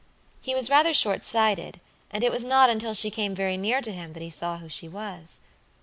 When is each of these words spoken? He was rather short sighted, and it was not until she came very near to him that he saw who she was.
He 0.41 0.55
was 0.55 0.71
rather 0.71 0.95
short 0.95 1.23
sighted, 1.23 1.79
and 2.09 2.23
it 2.23 2.31
was 2.31 2.43
not 2.43 2.71
until 2.71 2.95
she 2.95 3.11
came 3.11 3.35
very 3.35 3.55
near 3.55 3.81
to 3.81 3.91
him 3.91 4.13
that 4.13 4.23
he 4.23 4.31
saw 4.31 4.57
who 4.57 4.67
she 4.67 4.87
was. 4.89 5.41